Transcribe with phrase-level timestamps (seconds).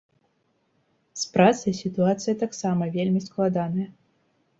[1.23, 3.87] З працай сітуацыя таксама вельмі складаная.